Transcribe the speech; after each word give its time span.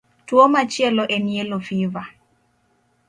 Tuwo 0.27 0.45
machielo 0.53 1.03
en 1.15 1.25
yellow 1.35 1.61
fever. 1.67 2.07